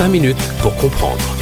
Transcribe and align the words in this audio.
5 0.00 0.08
minutes 0.08 0.50
pour 0.62 0.74
comprendre. 0.76 1.36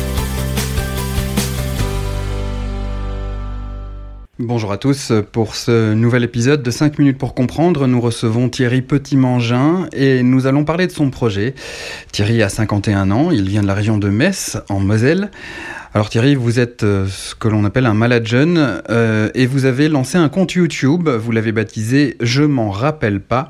Bonjour 4.40 4.72
à 4.72 4.78
tous, 4.78 5.12
pour 5.30 5.54
ce 5.54 5.94
nouvel 5.94 6.24
épisode 6.24 6.60
de 6.64 6.70
5 6.72 6.98
minutes 6.98 7.18
pour 7.18 7.36
comprendre, 7.36 7.86
nous 7.86 8.00
recevons 8.00 8.48
Thierry 8.48 8.82
Petit-Mangin 8.82 9.86
et 9.92 10.24
nous 10.24 10.48
allons 10.48 10.64
parler 10.64 10.88
de 10.88 10.90
son 10.90 11.10
projet. 11.10 11.54
Thierry 12.10 12.42
a 12.42 12.48
51 12.48 13.12
ans, 13.12 13.30
il 13.30 13.48
vient 13.48 13.62
de 13.62 13.68
la 13.68 13.74
région 13.74 13.96
de 13.96 14.08
Metz, 14.08 14.58
en 14.68 14.80
Moselle. 14.80 15.30
Alors 15.94 16.10
Thierry, 16.10 16.34
vous 16.34 16.58
êtes 16.58 16.82
euh, 16.82 17.06
ce 17.06 17.36
que 17.36 17.46
l'on 17.46 17.64
appelle 17.64 17.86
un 17.86 17.94
malade 17.94 18.26
jeune 18.26 18.82
euh, 18.90 19.30
et 19.36 19.46
vous 19.46 19.66
avez 19.66 19.88
lancé 19.88 20.18
un 20.18 20.28
compte 20.28 20.54
YouTube, 20.54 21.08
vous 21.08 21.30
l'avez 21.30 21.52
baptisé 21.52 22.16
Je 22.20 22.42
m'en 22.42 22.70
rappelle 22.70 23.20
pas. 23.20 23.46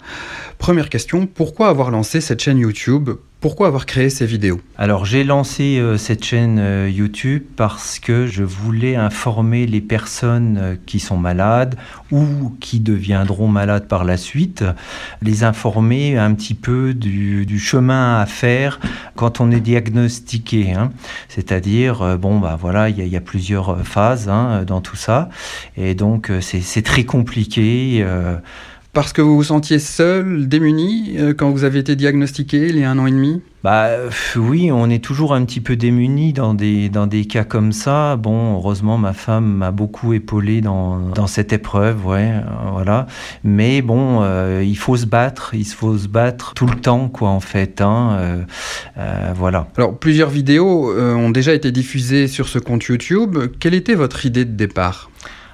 Première 0.59 0.91
question, 0.91 1.27
pourquoi 1.27 1.69
avoir 1.69 1.91
lancé 1.91 2.21
cette 2.21 2.43
chaîne 2.43 2.59
YouTube? 2.59 3.09
Pourquoi 3.41 3.69
avoir 3.69 3.87
créé 3.87 4.11
ces 4.11 4.27
vidéos? 4.27 4.61
Alors 4.77 5.05
j'ai 5.05 5.23
lancé 5.23 5.79
euh, 5.79 5.97
cette 5.97 6.25
chaîne 6.25 6.59
euh, 6.59 6.91
YouTube 6.91 7.45
parce 7.55 8.01
que 8.01 8.27
je 8.27 8.43
voulais 8.43 8.97
informer 8.97 9.65
les 9.65 9.81
personnes 9.81 10.59
euh, 10.61 10.75
qui 10.87 10.99
sont 10.99 11.17
malades 11.17 11.77
ou 12.11 12.53
qui 12.59 12.81
deviendront 12.81 13.47
malades 13.47 13.87
par 13.87 14.03
la 14.03 14.17
suite, 14.17 14.65
les 15.23 15.45
informer 15.45 16.19
un 16.19 16.35
petit 16.35 16.55
peu 16.55 16.95
du, 16.95 17.59
chemin 17.61 18.21
à 18.21 18.27
faire 18.27 18.81
quand 19.15 19.41
on 19.41 19.53
est 19.53 19.61
diagnostiqué. 19.61 20.73
Hein. 20.73 20.91
C'est-à-dire, 21.29 22.19
bon, 22.19 22.39
bah 22.39 22.57
voilà, 22.61 22.89
il 22.89 23.07
y, 23.07 23.17
a 23.17 23.21
plusieurs 23.21 23.87
phases 23.87 24.29
hein, 24.29 24.65
dans 24.67 24.81
tout 24.81 24.97
ça, 24.97 25.29
et 25.77 25.95
donc 25.95 26.31
c'est 26.41 26.83
très 26.83 27.05
compliqué. 27.05 28.05
Parce 28.95 29.13
que 29.13 29.21
vous 29.21 29.37
vous 29.37 29.45
sentiez 29.45 29.79
seul, 29.79 30.49
démuni, 30.49 31.17
euh, 31.19 31.35
quand 31.35 31.51
vous 31.51 31.65
avez 31.65 31.79
été 31.79 31.95
diagnostiqué 31.95 32.69
il 32.69 32.79
y 32.79 32.85
a 32.85 32.91
un 32.91 32.99
an 32.99 33.07
et 33.07 33.11
demi 33.11 33.43
bah 33.65 33.89
oui, 34.37 34.71
on 34.71 34.89
est 34.89 35.03
toujours 35.03 35.35
un 35.35 35.45
petit 35.45 35.61
peu 35.61 35.75
démuni 35.75 36.33
dans 36.33 36.55
des, 36.55 36.89
dans 36.89 37.09
des 37.09 37.25
cas 37.25 37.43
comme 37.43 37.73
ça. 37.73 38.15
Bon, 38.15 38.55
heureusement, 38.55 38.99
ma 38.99 39.13
femme 39.13 39.53
m'a 39.53 39.73
beaucoup 39.73 40.13
épaulé 40.13 40.61
dans, 40.61 41.01
dans 41.01 41.27
cette 41.27 41.53
épreuve, 41.53 42.07
ouais, 42.07 42.31
euh, 42.35 42.71
voilà. 42.71 43.09
Mais 43.43 43.83
bon, 43.83 44.21
euh, 44.23 44.63
il 44.65 44.79
faut 44.79 44.97
se 44.97 45.07
battre, 45.07 45.55
il 45.55 45.67
faut 45.67 45.99
se 45.99 46.07
battre 46.07 46.55
tout 46.55 46.67
le 46.67 46.77
temps, 46.77 47.09
quoi, 47.09 47.31
en 47.31 47.41
fait, 47.41 47.81
hein, 47.81 48.47
voilà. 49.35 49.67
Alors, 49.77 49.99
plusieurs 49.99 50.31
vidéos 50.31 50.93
ont 50.97 51.31
déjà 51.31 51.53
été 51.53 51.73
diffusées 51.73 52.29
sur 52.29 52.47
ce 52.47 52.61
compte 52.61 52.85
YouTube. 52.85 53.39
Quelle 53.59 53.75
était 53.75 53.97
votre 53.97 54.25
idée 54.25 54.45
de 54.45 54.53
départ? 54.53 55.11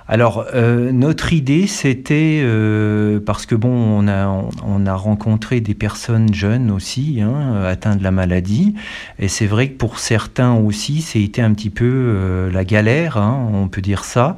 Alors, 0.07 0.45
euh, 0.55 0.93
notre 0.93 1.33
idée, 1.33 1.67
c'était, 1.67 2.43
euh, 2.43 3.21
parce 3.25 3.47
que 3.47 3.55
bon, 3.55 3.71
on 3.71 4.07
a, 4.07 4.29
on 4.63 4.85
a 4.85 4.95
rencontré 4.95 5.63
des 5.63 5.73
personnes 5.73 6.35
jeunes 6.35 6.71
aussi, 6.71 7.23
hein, 7.23 7.63
atteintes 7.65 8.01
de 8.01 8.05
la 8.05 8.11
maladie, 8.11 8.75
et 9.19 9.29
c'est 9.29 9.47
vrai 9.47 9.69
que 9.69 9.79
pour 9.79 9.99
certains 9.99 10.53
aussi, 10.57 11.01
c'était 11.01 11.41
un 11.41 11.55
petit 11.55 11.71
peu 11.71 11.91
euh, 11.91 12.53
la 12.53 12.67
galère, 12.67 13.17
hein, 13.17 13.49
on 13.51 13.69
peut 13.69 13.81
dire 13.81 14.05
ça. 14.05 14.37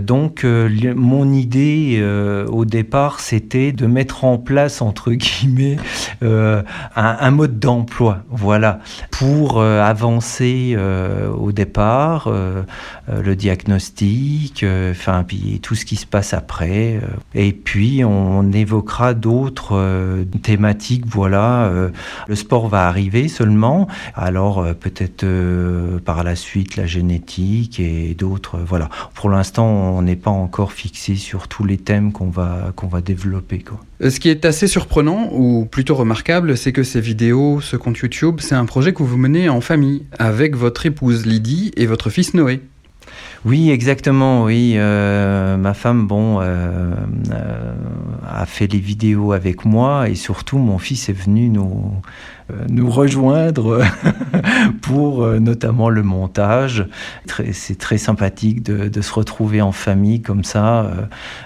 donc, 0.00 0.44
mon 0.44 1.32
idée 1.32 2.02
au 2.48 2.64
départ, 2.64 3.20
c'était 3.20 3.72
de 3.72 3.86
mettre 3.86 4.24
en 4.24 4.38
place, 4.38 4.82
entre 4.82 5.12
guillemets, 5.12 5.78
un, 6.22 6.64
un, 6.94 7.30
mode 7.30 7.58
d'emploi, 7.58 8.22
voilà, 8.30 8.80
pour 9.10 9.62
avancer 9.62 10.76
au 11.38 11.52
départ, 11.52 12.30
le 12.30 13.36
diagnostic, 13.36 14.57
enfin, 14.64 15.24
puis 15.26 15.60
tout 15.62 15.74
ce 15.74 15.84
qui 15.84 15.96
se 15.96 16.06
passe 16.06 16.34
après. 16.34 16.96
Euh. 16.96 17.06
Et 17.34 17.52
puis, 17.52 18.04
on, 18.04 18.50
évoquera 18.52 19.14
d'autres 19.14 19.76
euh, 19.76 20.24
thématiques. 20.42 21.04
Voilà, 21.06 21.66
euh, 21.66 21.90
le 22.26 22.34
sport 22.34 22.68
va 22.68 22.86
arriver 22.86 23.28
seulement. 23.28 23.88
Alors, 24.14 24.66
peut-être 24.74 25.26
par 26.04 26.24
la 26.24 26.36
suite, 26.36 26.76
la 26.76 26.86
génétique 26.86 27.80
et 27.80 28.14
d'autres. 28.14 28.58
Voilà. 28.58 28.88
Pour 29.14 29.30
l'instant, 29.30 29.66
on 29.66 30.02
n'est 30.02 30.16
pas 30.16 30.30
encore 30.30 30.72
fixé 30.72 31.16
sur 31.16 31.48
tous 31.48 31.64
les 31.64 31.76
thèmes 31.76 32.12
qu'on 32.12 32.30
va, 32.30 32.72
va 32.90 33.00
développer. 33.00 33.60
Quoi. 33.60 33.80
Ce 34.00 34.20
qui 34.20 34.28
est 34.28 34.44
assez 34.44 34.68
surprenant, 34.68 35.28
ou 35.32 35.64
plutôt 35.64 35.96
remarquable, 35.96 36.56
c'est 36.56 36.72
que 36.72 36.82
ces 36.84 37.00
vidéos, 37.00 37.60
ce 37.60 37.76
compte 37.76 37.98
YouTube, 37.98 38.36
c'est 38.40 38.54
un 38.54 38.64
projet 38.64 38.92
que 38.92 39.02
vous 39.02 39.16
menez 39.16 39.48
en 39.48 39.60
famille, 39.60 40.04
avec 40.18 40.56
votre 40.56 40.86
épouse 40.86 41.26
Lydie 41.26 41.72
et 41.76 41.86
votre 41.86 42.08
fils 42.10 42.34
Noé. 42.34 42.60
Oui, 43.44 43.70
exactement. 43.70 44.44
Oui, 44.44 44.74
euh, 44.76 45.56
ma 45.56 45.74
femme, 45.74 46.06
bon, 46.06 46.40
euh, 46.40 46.92
euh, 47.30 47.74
a 48.26 48.46
fait 48.46 48.66
les 48.66 48.80
vidéos 48.80 49.32
avec 49.32 49.64
moi 49.64 50.08
et 50.08 50.14
surtout 50.14 50.58
mon 50.58 50.78
fils 50.78 51.08
est 51.08 51.12
venu 51.12 51.48
nous 51.48 51.92
nous 52.68 52.90
rejoindre 52.90 53.84
pour 54.82 55.22
euh, 55.22 55.38
notamment 55.38 55.90
le 55.90 56.02
montage. 56.02 56.86
C'est 57.52 57.78
très 57.78 57.98
sympathique 57.98 58.62
de, 58.62 59.00
se 59.00 59.12
retrouver 59.12 59.62
en 59.62 59.72
famille 59.72 60.22
comme 60.22 60.44
ça. 60.44 60.84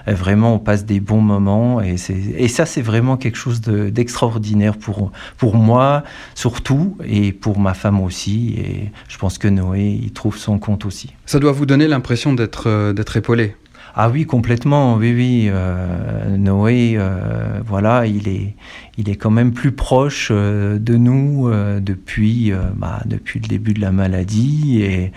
Euh, 0.07 0.13
vraiment, 0.13 0.55
on 0.55 0.59
passe 0.59 0.85
des 0.85 0.99
bons 0.99 1.21
moments 1.21 1.81
et, 1.81 1.97
ça, 1.97 2.65
c'est 2.65 2.81
vraiment 2.81 3.17
quelque 3.17 3.37
chose 3.37 3.61
d'extraordinaire 3.61 4.77
pour, 4.77 5.11
pour 5.37 5.55
moi, 5.55 6.03
surtout, 6.35 6.97
et 7.05 7.31
pour 7.31 7.59
ma 7.59 7.73
femme 7.73 7.99
aussi. 7.99 8.55
Et 8.57 8.91
je 9.07 9.17
pense 9.17 9.37
que 9.37 9.47
Noé, 9.47 9.99
il 10.01 10.11
trouve 10.11 10.37
son 10.37 10.59
compte 10.59 10.85
aussi. 10.85 11.13
Ça 11.25 11.39
doit 11.39 11.51
vous 11.51 11.65
donner 11.65 11.87
l'impression 11.87 12.33
d'être 12.33 13.17
épaulé 13.17 13.55
ah 13.95 14.09
oui, 14.09 14.25
complètement, 14.25 14.95
oui, 14.95 15.13
oui. 15.13 15.49
Euh, 15.51 16.35
Noé, 16.35 16.95
euh, 16.97 17.59
voilà, 17.63 18.07
il 18.07 18.27
est, 18.27 18.55
il 18.97 19.07
est 19.07 19.15
quand 19.15 19.29
même 19.29 19.53
plus 19.53 19.71
proche 19.71 20.29
euh, 20.31 20.79
de 20.79 20.95
nous 20.95 21.51
depuis, 21.79 22.51
bah, 22.75 23.01
depuis 23.05 23.39
le 23.39 23.47
début 23.47 23.73
de 23.73 23.81
la 23.81 23.91
maladie. 23.91 24.81
Et, 24.81 25.11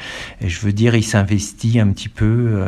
je 0.44 0.60
veux 0.60 0.72
dire, 0.72 0.94
il 0.94 1.04
s'investit 1.04 1.80
un 1.80 1.88
petit 1.88 2.10
peu 2.10 2.64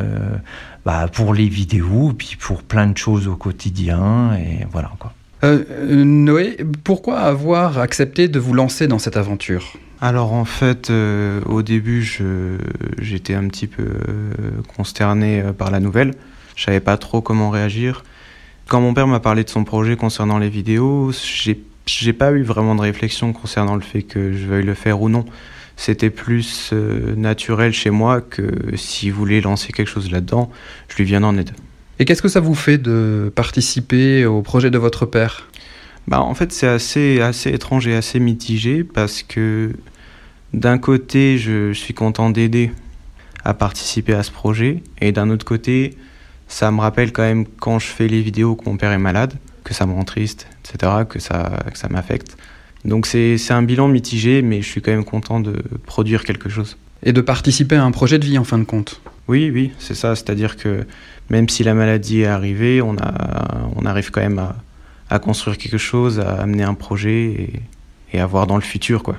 bah, 0.86 1.08
pour 1.12 1.34
les 1.34 1.48
vidéos, 1.48 2.14
puis 2.16 2.36
pour 2.40 2.62
plein 2.62 2.86
de 2.86 2.96
choses 2.96 3.28
au 3.28 3.36
quotidien. 3.36 4.34
Et 4.34 4.66
voilà, 4.72 4.90
quoi. 4.98 5.12
Noé, 5.42 6.56
pourquoi 6.84 7.18
avoir 7.18 7.78
accepté 7.78 8.28
de 8.28 8.38
vous 8.38 8.54
lancer 8.54 8.88
dans 8.88 8.98
cette 8.98 9.16
aventure? 9.16 9.74
Alors 10.00 10.32
en 10.32 10.44
fait, 10.44 10.90
euh, 10.90 11.40
au 11.46 11.62
début, 11.62 12.02
j'étais 13.00 13.34
un 13.34 13.48
petit 13.48 13.66
peu 13.66 13.82
euh, 13.82 14.32
consterné 14.76 15.40
euh, 15.40 15.52
par 15.52 15.70
la 15.70 15.80
nouvelle. 15.80 16.14
Je 16.54 16.64
savais 16.64 16.80
pas 16.80 16.96
trop 16.96 17.20
comment 17.20 17.50
réagir. 17.50 18.04
Quand 18.68 18.80
mon 18.80 18.94
père 18.94 19.06
m'a 19.08 19.20
parlé 19.20 19.44
de 19.44 19.48
son 19.48 19.64
projet 19.64 19.96
concernant 19.96 20.38
les 20.38 20.50
vidéos, 20.50 21.12
j'ai 21.86 22.12
pas 22.12 22.30
eu 22.32 22.42
vraiment 22.42 22.74
de 22.74 22.80
réflexion 22.80 23.32
concernant 23.32 23.74
le 23.74 23.80
fait 23.80 24.02
que 24.02 24.32
je 24.32 24.46
veuille 24.46 24.64
le 24.64 24.74
faire 24.74 25.00
ou 25.00 25.08
non. 25.08 25.24
C'était 25.76 26.10
plus 26.10 26.72
naturel 27.16 27.72
chez 27.72 27.90
moi 27.90 28.20
que 28.20 28.76
s'il 28.76 29.12
voulait 29.12 29.40
lancer 29.40 29.72
quelque 29.72 29.88
chose 29.88 30.10
là-dedans, 30.10 30.50
je 30.88 30.96
lui 30.96 31.04
viens 31.04 31.22
en 31.22 31.38
aide. 31.38 31.52
Et 31.98 32.04
qu'est-ce 32.04 32.20
que 32.20 32.28
ça 32.28 32.40
vous 32.40 32.56
fait 32.56 32.78
de 32.78 33.32
participer 33.34 34.26
au 34.26 34.42
projet 34.42 34.70
de 34.70 34.78
votre 34.78 35.06
père? 35.06 35.48
Bah, 36.08 36.22
En 36.22 36.34
fait, 36.34 36.52
c'est 36.52 36.66
assez, 36.66 37.20
assez 37.20 37.50
étrange 37.50 37.86
et 37.86 37.94
assez 37.94 38.18
mitigé 38.18 38.82
parce 38.82 39.22
que 39.22 39.72
d'un 40.54 40.78
côté, 40.78 41.38
je, 41.38 41.72
suis 41.72 41.94
content 41.94 42.30
d'aider 42.30 42.72
à 43.44 43.54
participer 43.54 44.14
à 44.14 44.22
ce 44.22 44.30
projet 44.30 44.82
et 45.00 45.12
d'un 45.12 45.30
autre 45.30 45.44
côté, 45.44 45.96
ça 46.48 46.70
me 46.70 46.80
rappelle 46.80 47.12
quand 47.12 47.22
même 47.22 47.44
quand 47.46 47.78
je 47.78 47.86
fais 47.86 48.08
les 48.08 48.22
vidéos 48.22 48.56
que 48.56 48.68
mon 48.68 48.76
père 48.76 48.90
est 48.92 48.98
malade, 48.98 49.34
que 49.64 49.74
ça 49.74 49.86
me 49.86 49.92
rend 49.92 50.04
triste, 50.04 50.48
etc., 50.64 50.92
que 51.08 51.18
ça, 51.18 51.52
que 51.70 51.78
ça 51.78 51.88
m'affecte. 51.88 52.36
Donc 52.84 53.06
c'est 53.06 53.36
un 53.50 53.62
bilan 53.62 53.88
mitigé, 53.88 54.40
mais 54.40 54.62
je 54.62 54.68
suis 54.68 54.80
quand 54.80 54.92
même 54.92 55.04
content 55.04 55.40
de 55.40 55.62
produire 55.84 56.24
quelque 56.24 56.48
chose. 56.48 56.78
Et 57.02 57.12
de 57.12 57.20
participer 57.20 57.76
à 57.76 57.84
un 57.84 57.90
projet 57.90 58.18
de 58.18 58.24
vie 58.24 58.38
en 58.38 58.44
fin 58.44 58.58
de 58.58 58.64
compte. 58.64 59.00
Oui, 59.28 59.50
oui, 59.52 59.72
c'est 59.78 59.94
ça. 59.94 60.16
C'est-à-dire 60.16 60.56
que 60.56 60.86
même 61.28 61.48
si 61.50 61.62
la 61.62 61.74
maladie 61.74 62.22
est 62.22 62.26
arrivée, 62.26 62.80
on, 62.80 62.96
a, 62.96 63.68
on 63.76 63.84
arrive 63.84 64.10
quand 64.10 64.22
même 64.22 64.38
à, 64.38 64.56
à 65.10 65.18
construire 65.18 65.58
quelque 65.58 65.78
chose, 65.78 66.20
à 66.20 66.40
amener 66.42 66.62
un 66.62 66.74
projet 66.74 67.50
et, 68.12 68.20
à 68.20 68.26
voir 68.26 68.46
dans 68.46 68.56
le 68.56 68.62
futur, 68.62 69.02
quoi. 69.02 69.16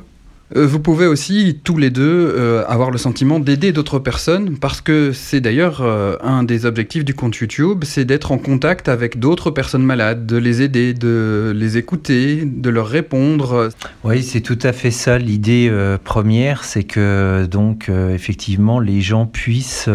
Euh, 0.56 0.66
vous 0.66 0.80
pouvez 0.80 1.06
aussi 1.06 1.60
tous 1.64 1.78
les 1.78 1.92
deux 1.92 2.34
euh, 2.36 2.64
avoir 2.68 2.90
le 2.90 2.98
sentiment 2.98 3.40
d'aider 3.40 3.72
d'autres 3.72 4.00
personnes 4.00 4.58
parce 4.58 4.82
que 4.82 5.12
c'est 5.12 5.42
d'ailleurs 5.42 5.82
euh, 5.82 6.16
un 6.22 6.44
des 6.44 6.66
objectifs 6.66 7.06
du 7.06 7.14
compte 7.14 7.36
YouTube, 7.36 7.84
c'est 7.86 8.06
d'être 8.06 8.32
en 8.32 8.40
contact 8.40 8.90
avec 8.90 9.20
d'autres 9.20 9.52
personnes 9.52 9.84
malades, 9.84 10.26
de 10.26 10.38
les 10.38 10.62
aider, 10.62 10.94
de 10.94 11.54
les 11.56 11.78
écouter, 11.78 12.44
de 12.46 12.70
leur 12.70 12.88
répondre. 12.88 13.70
Oui, 14.04 14.24
c'est 14.24 14.42
tout 14.42 14.58
à 14.64 14.74
fait 14.74 14.92
ça 14.92 15.18
l'idée 15.20 15.72
première, 16.04 16.64
c'est 16.64 16.84
que 16.84 17.46
donc 17.46 17.90
effectivement 17.90 18.80
les 18.80 19.02
gens 19.02 19.26
puissent 19.26 19.90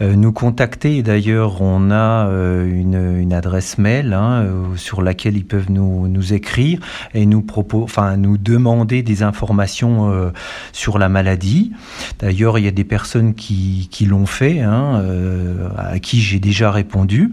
nous 0.00 0.32
contacter. 0.32 1.02
D'ailleurs, 1.02 1.60
on 1.60 1.90
a 1.90 2.28
une, 2.64 3.32
adresse 3.32 3.78
mail 3.78 4.12
hein, 4.14 4.46
sur 4.76 5.02
laquelle 5.02 5.36
ils 5.36 5.44
peuvent 5.44 5.70
nous, 5.70 6.32
écrire 6.32 6.80
et 7.14 7.26
nous 7.26 7.44
nous 8.16 8.38
demander 8.38 9.02
des 9.02 9.22
informations 9.22 9.67
euh, 9.82 10.30
sur 10.72 10.98
la 10.98 11.08
maladie. 11.08 11.72
D'ailleurs, 12.18 12.58
il 12.58 12.64
y 12.64 12.68
a 12.68 12.72
des 12.72 12.84
personnes 12.84 13.34
qui, 13.34 13.88
l'ont 14.08 14.26
fait, 14.26 14.60
hein, 14.60 15.00
euh, 15.02 15.68
à 15.76 15.98
qui 15.98 16.20
j'ai 16.20 16.40
déjà 16.40 16.70
répondu. 16.70 17.30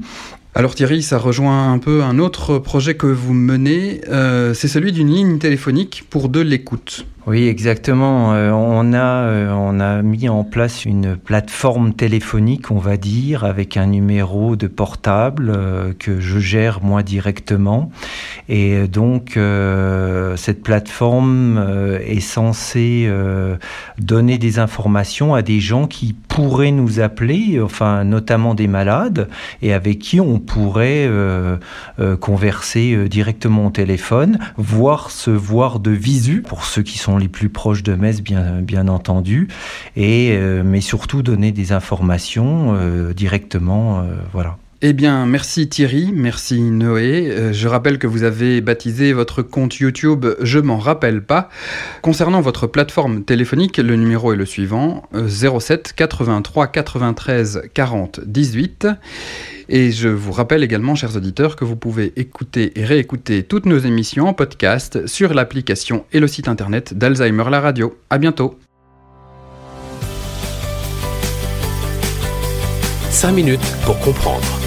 Alors 0.53 0.73
Thierry, 0.73 1.03
ça 1.03 1.17
rejoint 1.17 1.73
un 1.73 1.79
peu 1.79 2.01
un 2.03 2.17
autre 2.17 2.59
projet 2.59 2.95
que 2.95 3.07
vous 3.07 3.33
menez, 3.33 4.01
euh, 4.07 4.53
c'est 4.53 4.69
celui 4.69 4.93
d'une 4.93 5.09
ligne 5.09 5.37
téléphonique 5.37 6.05
pour 6.09 6.29
de 6.29 6.39
l'écoute. 6.39 7.05
Oui, 7.27 7.48
exactement. 7.48 8.36
Euh, 8.36 8.51
on, 8.51 8.94
a, 8.94 9.24
euh, 9.24 9.51
on 9.51 9.80
a 9.80 10.04
mis 10.04 10.30
en 10.30 10.44
place 10.44 10.86
une 10.86 11.16
plateforme 11.16 11.95
téléphonique, 11.95 12.69
on 12.69 12.77
va 12.77 12.98
dire, 12.98 13.45
avec 13.45 13.77
un 13.77 13.88
numéro 13.88 14.56
de 14.56 14.68
portable 14.68 15.50
euh, 15.50 15.94
que 15.98 16.19
je 16.19 16.38
gère 16.38 16.83
moi 16.83 17.01
directement. 17.01 17.89
Et 18.48 18.88
donc, 18.88 19.39
cette 20.36 20.62
plateforme 20.62 22.00
est 22.06 22.19
censée 22.19 23.10
donner 23.98 24.38
des 24.38 24.60
informations 24.60 25.33
à 25.33 25.42
des 25.42 25.60
gens 25.60 25.88
qui 25.88 26.13
pourraient 26.13 26.72
nous 26.72 27.00
appeler, 27.00 27.60
enfin, 27.60 28.04
notamment 28.04 28.54
des 28.54 28.68
malades, 28.68 29.30
et 29.63 29.74
avec 29.74 29.98
qui 29.98 30.22
on 30.22 30.38
pourrait 30.38 31.10
converser 32.19 33.10
directement 33.10 33.68
au 33.68 33.72
téléphone, 33.72 34.38
voire 34.57 35.10
se 35.10 35.31
voir 35.31 35.80
de 35.80 35.92
visu 35.92 36.44
pour 36.44 36.66
ceux 36.66 36.83
qui 36.83 37.00
sont 37.00 37.14
les 37.17 37.27
plus 37.27 37.50
proches 37.50 37.83
de 37.83 37.95
Metz, 37.95 38.21
bien, 38.21 38.62
bien 38.62 38.88
entendu, 38.88 39.47
et, 39.95 40.31
euh, 40.33 40.63
mais 40.63 40.81
surtout 40.81 41.21
donner 41.21 41.51
des 41.51 41.71
informations 41.71 42.75
euh, 42.75 43.13
directement. 43.13 44.00
Euh, 44.00 44.15
voilà. 44.33 44.57
Eh 44.81 44.94
bien, 44.94 45.25
merci 45.25 45.69
Thierry, 45.69 46.12
merci 46.13 46.62
Noé. 46.62 47.54
je 47.54 47.68
rappelle 47.68 47.98
que 47.98 48.07
vous 48.07 48.24
avez 48.24 48.60
baptisé 48.60 49.13
votre 49.13 49.42
compte 49.42 49.77
YouTube 49.77 50.25
Je 50.42 50.60
m'en 50.60 50.77
rappelle 50.77 51.24
pas. 51.24 51.50
Concernant 52.01 52.42
votre 52.42 52.68
plateforme 52.68 53.24
téléphonique, 53.24 53.77
le 53.77 53.95
numéro 53.95 54.33
est 54.33 54.36
le 54.36 54.45
suivant 54.45 55.07
07 55.27 55.94
83 55.95 56.68
93 56.68 57.63
40 57.74 58.19
18. 58.25 58.88
Et 59.69 59.92
je 59.92 60.10
vous 60.10 60.31
rappelle 60.33 60.63
également, 60.63 60.94
chers 60.94 61.16
auditeurs, 61.16 61.56
que 61.56 61.66
vous 61.66 61.77
pouvez 61.77 62.13
écouter 62.18 62.80
et 62.80 62.86
réécouter 62.86 63.44
toutes 63.44 63.66
nos 63.66 63.80
émissions 63.80 64.27
en 64.27 64.33
podcast 64.33 65.07
sur 65.07 65.33
l'application 65.33 66.06
et 66.12 66.19
le 66.19 66.27
site 66.27 66.48
internet 66.48 66.94
d'Alzheimer 66.94 67.50
la 67.50 67.62
radio. 67.62 67.98
À 68.10 68.18
bientôt. 68.18 68.60
5 73.10 73.31
minutes 73.31 73.74
pour 73.86 73.98
comprendre. 74.00 74.64